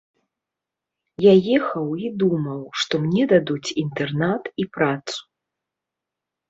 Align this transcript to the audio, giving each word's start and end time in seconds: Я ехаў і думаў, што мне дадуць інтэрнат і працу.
Я 1.25 1.33
ехаў 1.57 1.87
і 2.05 2.11
думаў, 2.25 2.63
што 2.85 2.93
мне 3.07 3.23
дадуць 3.35 3.73
інтэрнат 3.83 4.43
і 4.65 4.69
працу. 4.81 5.19